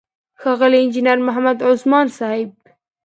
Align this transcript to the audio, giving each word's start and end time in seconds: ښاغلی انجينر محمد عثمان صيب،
ښاغلی 0.41 0.79
انجينر 0.83 1.17
محمد 1.27 1.57
عثمان 1.69 2.07
صيب، 2.17 2.49